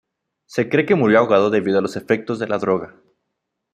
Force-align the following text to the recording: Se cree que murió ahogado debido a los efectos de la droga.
Se 0.47 0.67
cree 0.67 0.87
que 0.87 0.95
murió 0.95 1.19
ahogado 1.19 1.51
debido 1.51 1.77
a 1.77 1.81
los 1.83 1.95
efectos 1.95 2.39
de 2.39 2.47
la 2.47 2.57
droga. 2.57 2.95